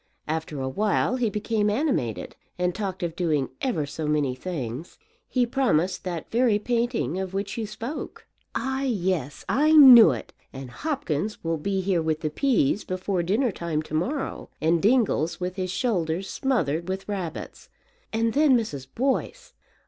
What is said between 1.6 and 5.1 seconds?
animated, and talked of doing ever so many things.